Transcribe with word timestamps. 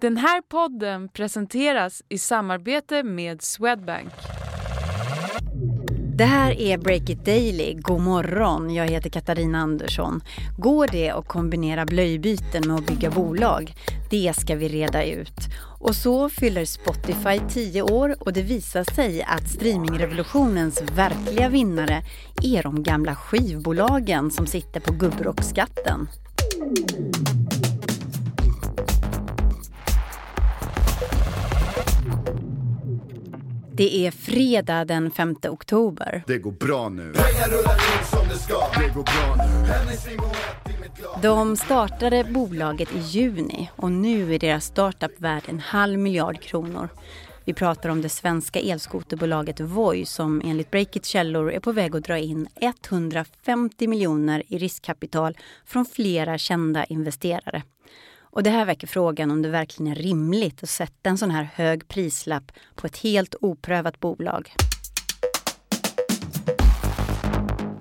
Den 0.00 0.16
här 0.16 0.40
podden 0.40 1.08
presenteras 1.08 2.02
i 2.08 2.18
samarbete 2.18 3.02
med 3.02 3.42
Swedbank. 3.42 4.12
Det 6.14 6.24
här 6.24 6.60
är 6.60 6.78
Break 6.78 7.10
It 7.10 7.24
Daily. 7.24 7.74
God 7.74 8.00
morgon, 8.00 8.74
jag 8.74 8.86
heter 8.86 9.10
Katarina 9.10 9.58
Andersson. 9.58 10.20
Går 10.58 10.88
det 10.92 11.10
att 11.10 11.28
kombinera 11.28 11.86
blöjbyten 11.86 12.68
med 12.68 12.76
att 12.76 12.86
bygga 12.86 13.10
bolag? 13.10 13.74
Det 14.10 14.32
ska 14.36 14.56
vi 14.56 14.68
reda 14.68 15.04
ut. 15.04 15.40
Och 15.80 15.94
så 15.94 16.28
fyller 16.28 16.64
Spotify 16.64 17.40
10 17.48 17.82
år 17.82 18.16
och 18.20 18.32
det 18.32 18.42
visar 18.42 18.84
sig 18.94 19.22
att 19.22 19.48
streamingrevolutionens 19.48 20.82
verkliga 20.82 21.48
vinnare 21.48 22.02
är 22.42 22.62
de 22.62 22.82
gamla 22.82 23.14
skivbolagen 23.14 24.30
som 24.30 24.46
sitter 24.46 24.80
på 24.80 24.92
gubbrockskatten. 24.92 26.08
Det 33.78 34.06
är 34.06 34.10
fredag 34.10 34.84
den 34.84 35.10
5 35.10 35.36
oktober. 35.48 36.22
Det 36.26 36.38
går 36.38 36.52
bra 36.52 36.88
nu. 36.88 37.02
Pengar 37.02 37.48
rullar 37.48 37.74
in 37.74 38.06
som 38.10 38.28
det 38.28 38.34
ska. 38.34 38.58
Det 38.80 38.94
går 38.94 39.02
bra 39.02 39.46
nu. 39.46 39.66
De 41.22 41.56
startade 41.56 42.24
bolaget 42.24 42.94
i 42.94 42.98
juni 42.98 43.70
och 43.76 43.92
nu 43.92 44.34
är 44.34 44.38
deras 44.38 44.64
startup 44.64 45.20
värd 45.20 45.42
en 45.46 45.60
halv 45.60 45.98
miljard 45.98 46.40
kronor. 46.40 46.88
Vi 47.44 47.54
pratar 47.54 47.88
om 47.88 48.02
det 48.02 48.08
svenska 48.08 48.60
elskoterbolaget 48.60 49.60
Voi 49.60 50.04
som 50.04 50.42
enligt 50.44 50.70
Breakit 50.70 51.04
källor 51.04 51.52
är 51.52 51.60
på 51.60 51.72
väg 51.72 51.96
att 51.96 52.04
dra 52.04 52.18
in 52.18 52.48
150 52.60 53.86
miljoner 53.86 54.42
i 54.48 54.58
riskkapital 54.58 55.36
från 55.66 55.84
flera 55.84 56.38
kända 56.38 56.84
investerare. 56.84 57.62
Och 58.30 58.42
det 58.42 58.50
här 58.50 58.64
väcker 58.64 58.86
frågan 58.86 59.30
om 59.30 59.42
det 59.42 59.48
verkligen 59.48 59.92
är 59.92 59.96
rimligt 59.96 60.62
att 60.62 60.68
sätta 60.68 61.10
en 61.10 61.18
sån 61.18 61.30
här 61.30 61.50
hög 61.54 61.88
prislapp 61.88 62.52
på 62.74 62.86
ett 62.86 62.96
helt 62.96 63.34
oprövat 63.40 64.00
bolag. 64.00 64.54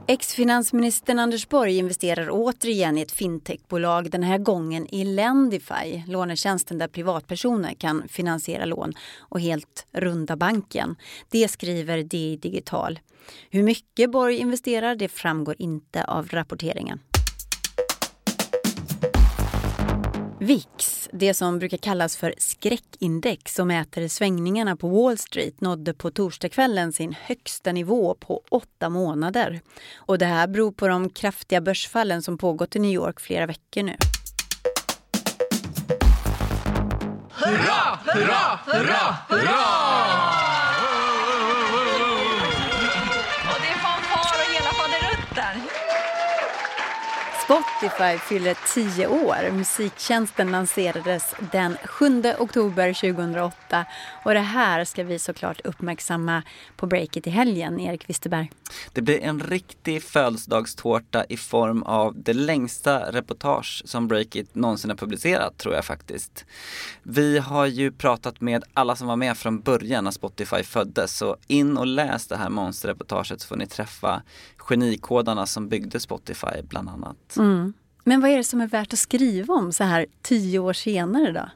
Ex-finansministern 0.10 1.20
Anders 1.20 1.50
Borg 1.50 1.78
investerar 1.78 2.28
återigen 2.32 2.98
i 2.98 3.02
ett 3.02 3.12
fintechbolag, 3.12 4.12
den 4.12 4.24
här 4.24 4.38
gången 4.38 4.94
i 4.94 5.06
Lendify, 5.06 6.04
lånetjänsten 6.08 6.78
där 6.78 6.88
privatpersoner 6.88 7.74
kan 7.74 8.08
finansiera 8.08 8.66
lån 8.66 8.94
och 9.20 9.42
helt 9.42 9.86
runda 9.92 10.36
banken. 10.36 10.96
Det 11.30 11.48
skriver 11.48 12.04
DI 12.04 12.38
Digital. 12.38 13.00
Hur 13.50 13.64
mycket 13.64 14.12
Borg 14.12 14.38
investerar 14.38 14.96
det 14.96 15.10
framgår 15.10 15.56
inte 15.60 16.04
av 16.04 16.28
rapporteringen. 16.28 17.00
VIX, 20.40 21.10
det 21.14 21.34
som 21.34 21.60
brukar 21.60 21.78
kallas 21.78 22.18
för 22.18 22.34
skräckindex 22.38 23.56
som 23.56 23.68
mäter 23.68 24.08
svängningarna 24.08 24.76
på 24.76 24.88
Wall 24.88 25.18
Street, 25.18 25.62
nådde 25.62 25.94
på 25.94 26.12
torsdagskvällen 26.12 26.94
sin 26.94 27.16
högsta 27.22 27.72
nivå 27.72 28.16
på 28.20 28.42
åtta 28.50 28.90
månader. 28.90 29.62
Och 29.96 30.18
det 30.18 30.26
här 30.26 30.48
beror 30.48 30.72
på 30.72 30.88
de 30.88 31.10
kraftiga 31.10 31.62
börsfallen 31.62 32.22
som 32.22 32.38
pågått 32.38 32.76
i 32.76 32.80
New 32.80 32.92
York 32.92 33.20
flera 33.20 33.46
veckor 33.46 33.84
nu. 33.84 33.96
Hurra, 37.32 38.00
hurra, 38.06 38.60
hurra, 38.66 39.18
hurra! 39.30 40.47
Spotify 47.48 48.18
fyller 48.18 48.58
10 48.74 49.08
år. 49.08 49.52
Musiktjänsten 49.52 50.52
lanserades 50.52 51.36
den 51.52 51.78
7 51.84 52.24
oktober 52.40 52.94
2008 52.94 53.86
och 54.24 54.34
det 54.34 54.40
här 54.40 54.86
ska 54.86 55.04
vi 55.04 55.20
såklart 55.20 55.62
uppmärksamma 55.64 56.44
på 56.76 56.88
breaket 56.88 57.28
i 57.28 57.30
helgen, 57.30 57.80
Erik 57.80 58.10
Wisterberg. 58.10 58.52
Det 58.94 59.02
blir 59.02 59.20
en 59.24 59.40
riktig 59.40 60.04
födelsedagstårta 60.04 61.26
i 61.30 61.38
form 61.38 61.84
av 61.84 62.14
det 62.16 62.34
längsta 62.34 63.12
reportage 63.12 63.82
som 63.86 64.08
Breakit 64.08 64.56
någonsin 64.56 64.90
har 64.90 64.98
publicerat, 64.98 65.58
tror 65.58 65.76
jag 65.76 65.86
faktiskt. 65.86 66.46
Vi 67.04 67.38
har 67.38 67.66
ju 67.66 67.92
pratat 67.92 68.42
med 68.42 68.64
alla 68.74 68.96
som 68.96 69.08
var 69.08 69.16
med 69.16 69.38
från 69.38 69.62
början 69.62 70.04
när 70.04 70.12
Spotify 70.12 70.64
föddes, 70.64 71.18
så 71.18 71.38
in 71.48 71.78
och 71.78 71.88
läs 71.88 72.28
det 72.28 72.38
här 72.38 72.50
monsterreportaget 72.50 73.42
så 73.42 73.48
får 73.48 73.56
ni 73.56 73.68
träffa 73.68 74.22
genikodarna 74.68 75.46
som 75.46 75.70
byggde 75.70 76.00
Spotify 76.00 76.62
bland 76.64 76.90
annat. 76.90 77.38
Mm. 77.38 77.74
Men 78.04 78.22
vad 78.22 78.32
är 78.32 78.38
det 78.38 78.44
som 78.44 78.62
är 78.62 78.68
värt 78.68 78.94
att 78.94 79.00
skriva 79.00 79.54
om 79.54 79.74
så 79.74 79.84
här 79.84 80.06
tio 80.22 80.60
år 80.60 80.74
senare 80.74 81.32
då? 81.32 81.50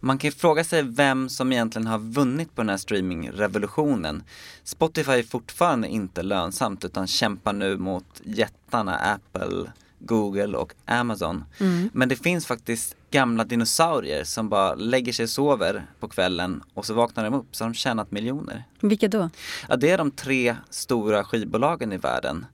Man 0.00 0.18
kan 0.18 0.28
ju 0.28 0.32
fråga 0.32 0.64
sig 0.64 0.82
vem 0.82 1.28
som 1.28 1.52
egentligen 1.52 1.86
har 1.86 1.98
vunnit 1.98 2.54
på 2.54 2.62
den 2.62 2.68
här 2.68 2.76
streamingrevolutionen. 2.76 4.22
Spotify 4.64 5.12
är 5.12 5.22
fortfarande 5.22 5.88
inte 5.88 6.22
lönsamt 6.22 6.84
utan 6.84 7.06
kämpar 7.06 7.52
nu 7.52 7.76
mot 7.76 8.20
jättarna 8.24 8.96
Apple, 8.96 9.72
Google 10.00 10.58
och 10.58 10.72
Amazon. 10.84 11.44
Mm. 11.60 11.90
Men 11.92 12.08
det 12.08 12.16
finns 12.16 12.46
faktiskt 12.46 12.96
gamla 13.10 13.44
dinosaurier 13.44 14.24
som 14.24 14.48
bara 14.48 14.74
lägger 14.74 15.12
sig 15.12 15.22
och 15.22 15.30
sover 15.30 15.86
på 16.00 16.08
kvällen 16.08 16.62
och 16.74 16.86
så 16.86 16.94
vaknar 16.94 17.24
de 17.24 17.34
upp 17.34 17.56
så 17.56 17.64
har 17.64 17.70
de 17.70 17.74
tjänat 17.74 18.10
miljoner. 18.10 18.64
Vilka 18.80 19.08
då? 19.08 19.30
Ja, 19.68 19.76
det 19.76 19.90
är 19.90 19.98
de 19.98 20.10
tre 20.10 20.56
stora 20.70 21.24
skivbolagen 21.24 21.92
i 21.92 21.96
världen. 21.96 22.46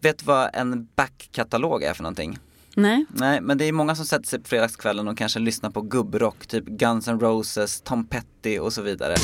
Vet 0.00 0.18
du 0.18 0.24
vad 0.24 0.50
en 0.52 0.88
backkatalog 0.96 1.82
är 1.82 1.94
för 1.94 2.02
någonting? 2.02 2.38
Nej. 2.74 3.04
Nej, 3.08 3.40
men 3.40 3.58
det 3.58 3.64
är 3.64 3.72
många 3.72 3.94
som 3.94 4.06
sätter 4.06 4.26
sig 4.26 4.40
på 4.40 4.48
fredagskvällen 4.48 5.08
och 5.08 5.18
kanske 5.18 5.38
lyssnar 5.38 5.70
på 5.70 5.80
gubbrock, 5.80 6.46
typ 6.46 6.64
Guns 6.64 7.08
N' 7.08 7.20
Roses, 7.20 7.80
Tom 7.80 8.06
Petty 8.06 8.58
och 8.58 8.72
så 8.72 8.82
vidare. 8.82 9.14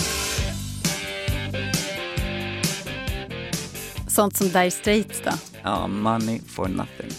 Sånt 4.08 4.36
som 4.36 4.48
Dire 4.48 4.70
Straits 4.70 5.22
då? 5.24 5.30
Ja, 5.62 5.86
Money 5.86 6.40
for 6.46 6.69
nothing. 6.69 7.10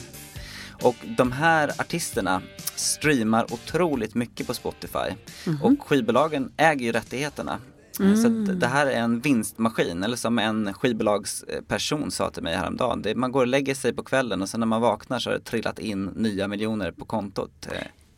Och 0.83 0.95
de 1.17 1.31
här 1.31 1.69
artisterna 1.81 2.41
streamar 2.75 3.53
otroligt 3.53 4.15
mycket 4.15 4.47
på 4.47 4.53
Spotify. 4.53 4.97
Mm 4.97 5.17
-hmm. 5.45 5.61
Och 5.61 5.87
skivbolagen 5.87 6.51
äger 6.57 6.85
ju 6.85 6.91
rättigheterna. 6.91 7.59
Mm. 7.99 8.17
Så 8.17 8.29
det 8.53 8.67
här 8.67 8.87
är 8.87 8.99
en 8.99 9.19
vinstmaskin, 9.19 10.03
eller 10.03 10.17
som 10.17 10.39
en 10.39 10.73
skivbolagsperson 10.73 12.11
sa 12.11 12.29
till 12.29 12.43
mig 12.43 12.55
häromdagen. 12.55 13.01
Det, 13.01 13.15
man 13.15 13.31
går 13.31 13.41
och 13.41 13.47
lägger 13.47 13.75
sig 13.75 13.93
på 13.93 14.03
kvällen 14.03 14.41
och 14.41 14.49
sen 14.49 14.59
när 14.59 14.67
man 14.67 14.81
vaknar 14.81 15.19
så 15.19 15.29
har 15.29 15.37
det 15.37 15.43
trillat 15.43 15.79
in 15.79 16.05
nya 16.05 16.47
miljoner 16.47 16.91
på 16.91 17.05
kontot. 17.05 17.67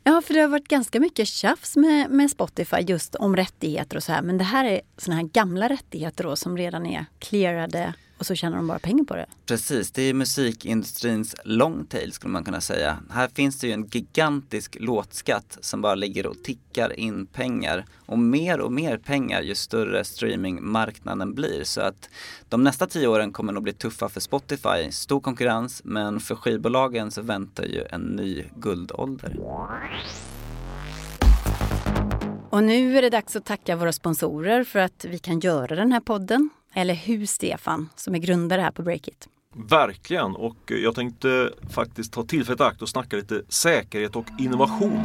Ja, 0.04 0.22
för 0.26 0.34
det 0.34 0.40
har 0.40 0.48
varit 0.48 0.68
ganska 0.68 1.00
mycket 1.00 1.28
tjafs 1.28 1.76
med, 1.76 2.10
med 2.10 2.32
Spotify 2.32 2.78
just 2.78 3.16
om 3.16 3.36
rättigheter 3.36 3.98
och 3.98 4.04
så 4.04 4.12
här. 4.12 4.22
Men 4.22 4.38
det 4.38 4.44
här 4.44 4.66
är 4.66 4.82
såna 4.98 5.16
här 5.16 5.24
gamla 5.24 5.70
rättigheter 5.70 6.24
då 6.24 6.36
som 6.36 6.58
redan 6.58 6.86
är 6.86 7.06
clearade 7.20 7.94
och 8.18 8.26
så 8.26 8.36
tjänar 8.36 8.58
de 8.58 8.68
bara 8.68 8.80
pengar 8.80 9.04
på 9.04 9.16
det. 9.16 9.26
Precis, 9.46 9.92
det 9.92 10.02
är 10.02 10.14
musikindustrins 10.14 11.36
long 11.44 11.86
tail 11.86 12.12
skulle 12.12 12.34
man 12.34 12.44
kunna 12.44 12.62
säga. 12.62 12.98
Här 13.10 13.28
finns 13.28 13.60
det 13.60 13.68
ju 13.68 13.74
en 13.74 13.88
gigantisk 13.88 14.78
låtskatt 14.80 15.58
som 15.62 15.82
bara 15.82 15.96
ligger 15.96 16.26
och 16.28 16.44
tickar 16.44 17.00
in 17.00 17.26
pengar. 17.26 17.86
Och 18.06 18.20
mer 18.20 18.60
och 18.60 18.72
mer 18.72 18.98
pengar 18.98 19.42
ju 19.42 19.56
större 19.56 20.04
streamingmarknaden 20.04 21.34
blir. 21.34 21.64
Så 21.64 21.82
att 21.82 22.10
de 22.50 22.64
nästa 22.64 22.88
tio 22.88 23.08
åren 23.08 23.34
kommer 23.34 23.54
nog 23.54 23.64
bli 23.64 23.74
tuffa 23.74 24.10
för 24.10 24.20
Spotify. 24.20 24.92
Stor 24.92 25.20
konkurrens, 25.20 25.82
men 25.84 26.20
för 26.20 26.36
skivbolagen 26.36 27.12
så 27.12 27.22
väntar 27.22 27.64
ju 27.64 27.84
en 27.92 28.02
ny 28.02 28.44
guldålder. 28.56 29.36
Och 32.50 32.64
nu 32.64 32.98
är 32.98 33.02
det 33.02 33.10
dags 33.10 33.36
att 33.36 33.46
tacka 33.46 33.76
våra 33.76 33.92
sponsorer 33.94 34.64
för 34.64 34.80
att 34.80 35.06
vi 35.06 35.20
kan 35.20 35.40
göra 35.40 35.76
den 35.76 35.92
här 35.92 36.00
podden. 36.00 36.50
Eller 36.78 36.94
hur 36.94 37.26
Stefan, 37.26 37.90
som 37.96 38.16
är 38.16 38.20
grundare 38.20 38.62
här 38.62 38.72
på 38.72 38.82
Breakit? 38.82 39.30
Verkligen 39.70 40.36
och 40.36 40.58
jag 40.66 40.96
tänkte 40.96 41.54
faktiskt 41.70 42.14
ta 42.14 42.24
tillfället 42.24 42.60
i 42.60 42.64
akt 42.64 42.82
och 42.82 42.90
snacka 42.90 43.16
lite 43.16 43.42
säkerhet 43.50 44.16
och 44.16 44.26
innovation. 44.40 45.04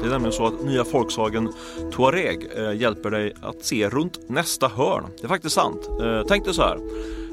Det 0.00 0.06
är 0.06 0.10
nämligen 0.10 0.32
så 0.32 0.46
att 0.46 0.64
nya 0.64 0.84
Volkswagen 0.84 1.52
Touareg 1.92 2.46
eh, 2.56 2.72
hjälper 2.72 3.10
dig 3.10 3.34
att 3.42 3.64
se 3.64 3.88
runt 3.88 4.28
nästa 4.28 4.68
hörn. 4.68 5.04
Det 5.18 5.24
är 5.24 5.28
faktiskt 5.28 5.54
sant. 5.54 5.88
Eh, 6.02 6.22
tänk 6.28 6.44
dig 6.44 6.54
så 6.54 6.62
här. 6.62 6.78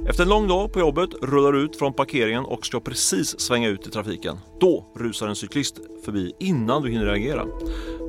Efter 0.09 0.23
en 0.23 0.29
lång 0.29 0.47
dag 0.47 0.73
på 0.73 0.79
jobbet 0.79 1.09
rullar 1.21 1.51
du 1.51 1.59
ut 1.61 1.75
från 1.75 1.93
parkeringen 1.93 2.45
och 2.45 2.65
ska 2.65 2.79
precis 2.79 3.39
svänga 3.39 3.69
ut 3.69 3.87
i 3.87 3.91
trafiken. 3.91 4.37
Då 4.59 4.85
rusar 4.95 5.27
en 5.27 5.35
cyklist 5.35 5.79
förbi 6.05 6.33
innan 6.39 6.81
du 6.81 6.89
hinner 6.89 7.05
reagera. 7.05 7.45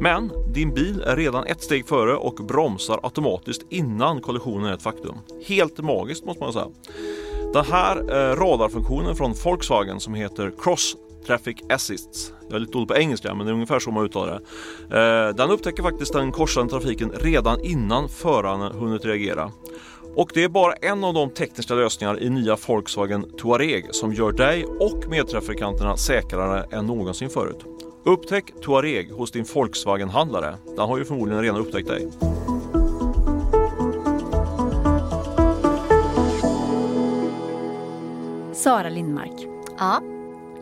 Men 0.01 0.33
din 0.53 0.75
bil 0.75 1.03
är 1.07 1.17
redan 1.17 1.47
ett 1.47 1.63
steg 1.63 1.89
före 1.89 2.17
och 2.17 2.35
bromsar 2.35 3.01
automatiskt 3.03 3.63
innan 3.71 4.21
kollisionen 4.21 4.67
är 4.67 4.75
ett 4.75 4.83
faktum. 4.83 5.17
Helt 5.47 5.79
magiskt 5.79 6.25
måste 6.25 6.43
man 6.43 6.53
säga. 6.53 6.69
Den 7.53 7.65
här 7.65 7.97
eh, 7.97 8.37
radarfunktionen 8.37 9.17
från 9.17 9.35
Volkswagen 9.45 10.01
som 10.01 10.15
heter 10.15 10.53
Cross 10.59 10.97
Traffic 11.27 11.57
Assists. 11.69 12.33
Jag 12.49 12.57
är 12.57 12.59
lite 12.59 12.73
dålig 12.73 12.89
på 12.89 12.97
engelska 12.97 13.35
men 13.35 13.47
det 13.47 13.53
är 13.53 13.55
ungefär 13.55 13.79
så 13.79 13.91
man 13.91 14.05
uttalar 14.05 14.41
det. 14.89 14.99
Eh, 14.99 15.35
den 15.35 15.51
upptäcker 15.51 15.83
faktiskt 15.83 16.13
den 16.13 16.33
korsande 16.33 16.71
trafiken 16.71 17.13
redan 17.15 17.61
innan 17.61 18.09
föraren 18.09 18.73
hunnit 18.73 19.05
reagera. 19.05 19.53
Och 20.17 20.31
det 20.35 20.45
är 20.45 20.49
bara 20.49 20.73
en 20.73 21.05
av 21.05 21.15
de 21.15 21.31
tekniska 21.31 21.75
lösningar 21.75 22.23
i 22.23 22.31
nya 22.31 22.57
Volkswagen 22.67 23.37
Touareg 23.39 23.87
som 23.91 24.13
gör 24.13 24.33
dig 24.33 24.65
och 24.65 25.09
medtrafikanterna 25.09 25.97
säkrare 25.97 26.67
än 26.71 26.87
någonsin 26.87 27.31
förut. 27.31 27.76
Upptäck 28.07 28.53
Touareg 28.63 29.11
hos 29.11 29.31
din 29.31 29.45
Volkswagen-handlare. 29.55 30.57
Den 30.67 30.89
har 30.89 30.99
ju 30.99 31.05
förmodligen 31.05 31.43
redan 31.43 31.61
upptäckt 31.61 31.89
dig. 31.89 32.09
Sara 38.55 38.89
Lindmark, 38.89 39.47
Ja, 39.79 40.03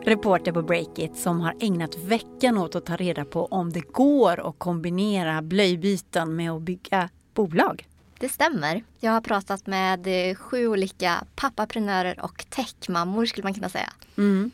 reporter 0.03 0.51
på 0.51 0.61
Breakit 0.61 1.17
som 1.17 1.39
har 1.41 1.55
ägnat 1.59 1.97
veckan 1.97 2.57
åt 2.57 2.75
att 2.75 2.85
ta 2.85 2.95
reda 2.95 3.25
på 3.25 3.45
om 3.45 3.71
det 3.73 3.79
går 3.91 4.49
att 4.49 4.59
kombinera 4.59 5.41
blöjbyten 5.41 6.35
med 6.35 6.51
att 6.51 6.61
bygga 6.61 7.09
bolag. 7.33 7.87
det 8.19 8.29
stämmer. 8.29 8.83
Jag 8.99 9.11
har 9.11 9.21
pratat 9.21 9.67
med 9.67 10.07
sju 10.37 10.67
olika 10.67 11.23
pappaprenörer 11.35 12.19
och 12.23 12.45
techmammor 12.49 13.25
skulle 13.25 13.43
man 13.43 13.53
kunna 13.53 13.69
säga. 13.69 13.93
Mm. 14.17 14.51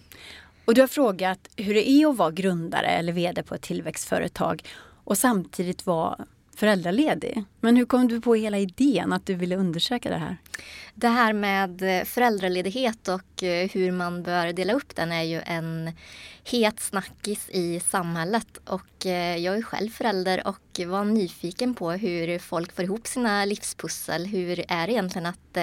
Och 0.71 0.75
du 0.75 0.81
har 0.81 0.87
frågat 0.87 1.49
hur 1.55 1.73
det 1.73 1.89
är 1.89 2.09
att 2.09 2.17
vara 2.17 2.31
grundare 2.31 2.87
eller 2.87 3.13
vd 3.13 3.43
på 3.43 3.55
ett 3.55 3.61
tillväxtföretag 3.61 4.63
och 5.03 5.17
samtidigt 5.17 5.85
vara 5.85 6.25
föräldraledig. 6.55 7.43
Men 7.59 7.75
hur 7.75 7.85
kom 7.85 8.07
du 8.07 8.21
på 8.21 8.35
hela 8.35 8.57
idén 8.59 9.13
att 9.13 9.25
du 9.25 9.35
ville 9.35 9.55
undersöka 9.55 10.09
det 10.09 10.17
här? 10.17 10.37
Det 10.95 11.07
här 11.07 11.33
med 11.33 11.99
eh, 11.99 12.05
föräldraledighet 12.05 13.07
och 13.07 13.43
eh, 13.43 13.69
hur 13.69 13.91
man 13.91 14.23
bör 14.23 14.53
dela 14.53 14.73
upp 14.73 14.95
den 14.95 15.11
är 15.11 15.23
ju 15.23 15.41
en 15.45 15.91
het 16.43 16.79
snackis 16.79 17.49
i 17.49 17.79
samhället. 17.79 18.57
Och 18.65 19.05
eh, 19.05 19.37
jag 19.37 19.57
är 19.57 19.61
själv 19.61 19.89
förälder 19.89 20.47
och 20.47 20.87
var 20.87 21.05
nyfiken 21.05 21.73
på 21.73 21.91
hur 21.91 22.39
folk 22.39 22.75
får 22.75 22.85
ihop 22.85 23.07
sina 23.07 23.45
livspussel. 23.45 24.25
Hur 24.25 24.65
är 24.67 24.87
det 24.87 24.93
egentligen 24.93 25.25
att 25.25 25.57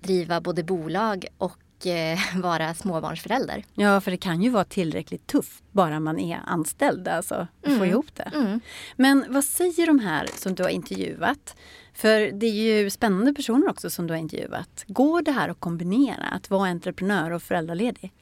driva 0.00 0.40
både 0.40 0.62
bolag 0.62 1.26
och 1.38 1.58
eh, 1.86 2.18
vara 2.42 2.74
småbarnsförälder? 2.74 3.64
Ja, 3.74 4.00
för 4.00 4.10
det 4.10 4.16
kan 4.16 4.42
ju 4.42 4.50
vara 4.50 4.64
tillräckligt 4.64 5.26
tufft 5.26 5.62
bara 5.72 6.00
man 6.00 6.18
är 6.18 6.40
anställd, 6.46 7.08
alltså 7.08 7.34
att 7.34 7.48
få 7.62 7.70
Mm. 7.70 7.88
ihop 7.90 8.06
det. 8.14 8.30
Mm. 8.34 8.60
Men 8.96 9.24
vad 9.28 9.44
säger 9.44 9.86
de 9.86 9.98
här 9.98 10.28
som 10.36 10.54
du 10.54 10.62
har 10.62 10.70
intervjuat? 10.70 11.56
För 11.94 12.20
det 12.32 12.46
är 12.46 12.82
ju 12.82 12.90
spännande 12.90 13.32
personer 13.34 13.68
också 13.70 13.90
som 13.90 14.06
du 14.06 14.12
har 14.12 14.18
intervjuat. 14.18 14.84
Går 14.86 15.22
det 15.22 15.32
här 15.32 15.48
att 15.48 15.60
kombinera, 15.60 16.26
att 16.26 16.50
vara 16.50 16.68
entreprenör 16.68 17.30
och 17.30 17.42
föräldraledig? 17.42 18.12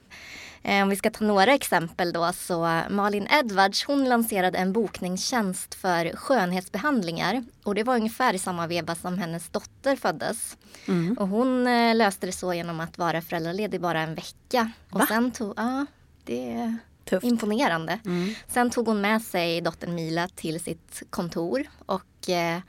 Eh, 0.64 0.82
Om 0.82 0.88
vi 0.88 0.96
ska 0.96 1.10
ta 1.10 1.24
några 1.24 1.54
exempel 1.54 2.12
då 2.12 2.32
så 2.32 2.80
Malin 2.90 3.26
Edwards 3.30 3.84
hon 3.84 4.08
lanserade 4.08 4.58
en 4.58 4.72
bokningstjänst 4.72 5.74
för 5.74 6.16
skönhetsbehandlingar 6.16 7.44
och 7.64 7.74
det 7.74 7.82
var 7.82 7.96
ungefär 7.96 8.34
i 8.34 8.38
samma 8.38 8.66
veva 8.66 8.94
som 8.94 9.18
hennes 9.18 9.48
dotter 9.48 9.96
föddes. 9.96 10.56
Mm. 10.88 11.18
Och 11.18 11.28
hon 11.28 11.66
eh, 11.66 11.94
löste 11.94 12.26
det 12.26 12.32
så 12.32 12.54
genom 12.54 12.80
att 12.80 12.98
vara 12.98 13.22
föräldraledig 13.22 13.80
bara 13.80 14.00
en 14.00 14.14
vecka. 14.14 14.70
Och 14.90 14.98
Va? 15.00 15.06
sen 15.08 15.30
tog, 15.32 15.54
ja, 15.56 15.86
det 16.24 16.76
Tufft. 17.04 17.24
imponerande. 17.26 17.98
Mm. 18.04 18.34
Sen 18.48 18.70
tog 18.70 18.86
hon 18.86 19.00
med 19.00 19.22
sig 19.22 19.60
dottern 19.60 19.94
Mila 19.94 20.28
till 20.28 20.60
sitt 20.60 21.02
kontor 21.10 21.64
och 21.86 22.28
eh, 22.30 22.60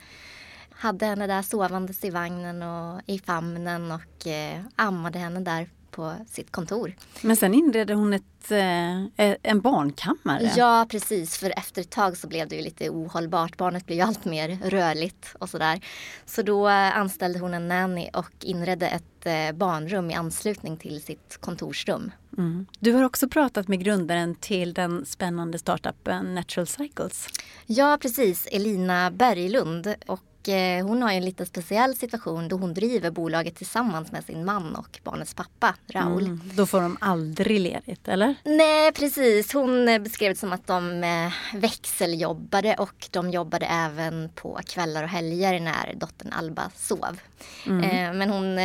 hade 0.70 1.06
henne 1.06 1.26
där 1.26 1.42
sovandes 1.42 2.04
i 2.04 2.10
vagnen 2.10 2.62
och 2.62 3.00
i 3.06 3.18
famnen 3.18 3.92
och 3.92 4.26
eh, 4.26 4.60
ammade 4.76 5.18
henne 5.18 5.40
där 5.40 5.68
på 5.94 6.14
sitt 6.28 6.50
kontor. 6.52 6.94
Men 7.22 7.36
sen 7.36 7.54
inredde 7.54 7.94
hon 7.94 8.12
ett, 8.12 8.50
eh, 8.50 9.34
en 9.42 9.60
barnkammare. 9.60 10.52
Ja, 10.56 10.86
precis. 10.90 11.36
För 11.36 11.58
efter 11.58 11.82
ett 11.82 11.90
tag 11.90 12.16
så 12.16 12.28
blev 12.28 12.48
det 12.48 12.56
ju 12.56 12.62
lite 12.62 12.90
ohållbart. 12.90 13.56
Barnet 13.56 13.86
blev 13.86 13.98
ju 13.98 14.04
allt 14.04 14.24
mer 14.24 14.58
rörligt 14.64 15.34
och 15.38 15.48
sådär. 15.48 15.80
Så 16.26 16.42
då 16.42 16.68
eh, 16.68 16.96
anställde 16.96 17.38
hon 17.38 17.54
en 17.54 17.68
nanny 17.68 18.10
och 18.12 18.32
inredde 18.40 18.88
ett 18.88 19.26
eh, 19.26 19.56
barnrum 19.56 20.10
i 20.10 20.14
anslutning 20.14 20.76
till 20.76 21.02
sitt 21.02 21.38
kontorsrum. 21.40 22.12
Mm. 22.38 22.66
Du 22.80 22.92
har 22.92 23.04
också 23.04 23.28
pratat 23.28 23.68
med 23.68 23.84
grundaren 23.84 24.34
till 24.34 24.74
den 24.74 25.06
spännande 25.06 25.58
startupen 25.58 26.34
Natural 26.34 26.66
Cycles. 26.66 27.28
Ja, 27.66 27.98
precis. 28.02 28.48
Elina 28.52 29.10
Berglund. 29.10 29.94
Och 30.06 30.20
eh, 30.48 30.86
hon 30.86 31.02
har 31.02 31.12
en 31.12 31.24
lite 31.24 31.46
speciell 31.46 31.96
situation 31.96 32.48
då 32.48 32.56
hon 32.56 32.74
driver 32.74 33.10
bolaget 33.10 33.56
tillsammans 33.56 34.12
med 34.12 34.24
sin 34.24 34.44
man 34.44 34.74
och 34.74 35.00
barnets 35.04 35.34
pappa, 35.34 35.74
Raoul. 35.86 36.24
Mm. 36.24 36.40
Då 36.54 36.66
får 36.66 36.80
de 36.80 36.96
aldrig 37.00 37.60
ledigt, 37.60 38.08
eller? 38.08 38.34
Nej, 38.44 38.92
precis. 38.92 39.52
Hon 39.52 39.88
eh, 39.88 39.98
beskrev 39.98 40.32
det 40.32 40.38
som 40.38 40.52
att 40.52 40.66
de 40.66 41.04
eh, 41.04 41.32
växeljobbade 41.54 42.74
och 42.74 43.08
de 43.10 43.30
jobbade 43.30 43.66
även 43.66 44.28
på 44.34 44.60
kvällar 44.66 45.02
och 45.02 45.08
helger 45.08 45.60
när 45.60 45.94
dottern 45.96 46.32
Alba 46.32 46.70
sov. 46.76 47.20
Eh, 47.66 48.12
Men 48.12 48.30
hon 48.30 48.56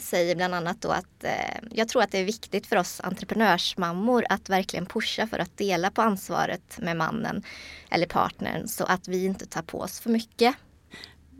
säger 0.00 0.36
bland 0.36 0.54
annat 0.54 0.80
då 0.80 0.88
att 0.88 1.24
jag 1.70 1.88
tror 1.88 2.02
att 2.02 2.10
det 2.12 2.18
är 2.18 2.24
viktigt 2.24 2.66
för 2.66 2.76
oss 2.76 3.00
entreprenörsmammor 3.04 4.24
att 4.28 4.48
verkligen 4.48 4.86
pusha 4.86 5.26
för 5.26 5.38
att 5.38 5.56
dela 5.56 5.90
på 5.90 6.02
ansvaret 6.02 6.78
med 6.78 6.96
mannen 6.96 7.42
eller 7.90 8.06
partnern 8.06 8.68
så 8.68 8.84
att 8.84 9.08
vi 9.08 9.24
inte 9.24 9.46
tar 9.46 9.62
på 9.62 9.80
oss 9.80 10.00
för 10.00 10.10
mycket. 10.10 10.54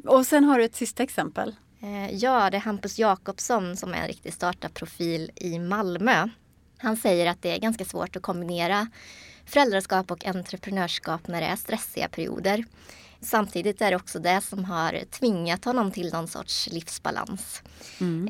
Och 0.08 0.26
sen 0.26 0.44
har 0.44 0.58
du 0.58 0.64
ett 0.64 0.76
sista 0.76 1.02
exempel. 1.02 1.54
Eh, 1.82 2.14
Ja, 2.14 2.50
det 2.50 2.56
är 2.56 2.60
Hampus 2.60 2.98
Jakobsson 2.98 3.76
som 3.76 3.94
är 3.94 3.98
en 3.98 4.06
riktig 4.06 4.32
startup-profil 4.32 5.30
i 5.34 5.58
Malmö. 5.58 6.28
Han 6.78 6.96
säger 6.96 7.30
att 7.30 7.42
det 7.42 7.54
är 7.54 7.58
ganska 7.58 7.84
svårt 7.84 8.16
att 8.16 8.22
kombinera 8.22 8.88
föräldraskap 9.46 10.10
och 10.10 10.26
entreprenörskap 10.26 11.28
när 11.28 11.40
det 11.40 11.46
är 11.46 11.56
stressiga 11.56 12.08
perioder. 12.08 12.64
Samtidigt 13.20 13.82
är 13.82 13.90
det 13.90 13.96
också 13.96 14.18
det 14.18 14.40
som 14.40 14.64
har 14.64 15.04
tvingat 15.10 15.64
honom 15.64 15.90
till 15.90 16.12
någon 16.12 16.28
sorts 16.28 16.68
livsbalans. 16.72 17.62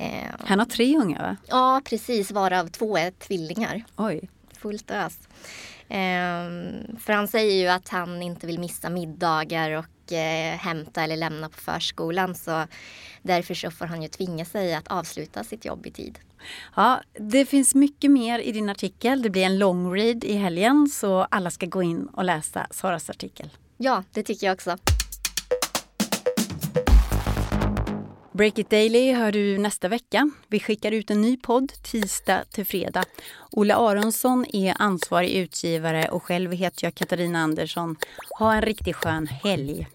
Eh, 0.01 0.31
Han 0.45 0.59
har 0.59 0.67
tre 0.67 0.97
unga, 0.99 1.23
va? 1.23 1.37
Ja, 1.49 1.83
precis. 1.85 2.31
Varav 2.31 2.69
två 2.69 2.97
är 2.97 3.11
tvillingar. 3.11 3.85
Oj. 3.97 4.29
Fullt 4.59 4.91
ös. 4.91 5.19
Ehm, 5.89 6.97
för 7.01 7.13
han 7.13 7.29
säger 7.29 7.55
ju 7.63 7.69
att 7.69 7.89
han 7.89 8.23
inte 8.23 8.47
vill 8.47 8.59
missa 8.59 8.91
middagar 8.91 9.71
och 9.71 9.85
eh, 10.13 10.59
hämta 10.59 11.03
eller 11.03 11.17
lämna 11.17 11.49
på 11.49 11.61
förskolan. 11.61 12.35
Så 12.35 12.67
därför 13.23 13.55
så 13.55 13.71
får 13.71 13.87
han 13.87 14.03
ju 14.03 14.09
tvinga 14.09 14.45
sig 14.45 14.75
att 14.75 14.89
avsluta 14.89 15.45
sitt 15.45 15.65
jobb 15.65 15.87
i 15.87 15.91
tid. 15.91 16.19
Ja, 16.77 17.01
det 17.13 17.47
finns 17.47 17.75
mycket 17.75 18.11
mer 18.11 18.39
i 18.39 18.53
din 18.53 18.69
artikel. 18.69 19.23
Det 19.23 19.31
blir 19.31 19.43
en 19.43 19.59
long 19.59 19.95
read 19.95 20.25
i 20.25 20.35
helgen 20.35 20.89
så 20.89 21.23
alla 21.31 21.51
ska 21.51 21.67
gå 21.67 21.83
in 21.83 22.07
och 22.07 22.25
läsa 22.25 22.67
Saras 22.71 23.11
artikel. 23.11 23.51
Ja, 23.77 24.05
det 24.13 24.23
tycker 24.23 24.47
jag 24.47 24.55
också. 24.55 24.77
Break 28.37 28.59
It 28.59 28.71
Daily 28.71 29.13
hör 29.13 29.33
du 29.33 29.59
nästa 29.59 29.89
vecka. 29.89 30.31
Vi 30.49 30.61
skickar 30.61 30.93
ut 30.93 31.11
en 31.11 31.21
ny 31.21 31.37
podd 31.37 31.73
tisdag 31.83 32.45
till 32.51 32.67
fredag. 32.67 33.05
Ola 33.51 33.77
Aronsson 33.77 34.45
är 34.53 34.75
ansvarig 34.79 35.31
utgivare 35.33 36.09
och 36.09 36.23
själv 36.23 36.53
heter 36.53 36.87
jag 36.87 36.95
Katarina 36.95 37.39
Andersson. 37.39 37.97
Ha 38.39 38.55
en 38.55 38.63
riktigt 38.63 38.97
skön 38.97 39.27
helg. 39.27 39.87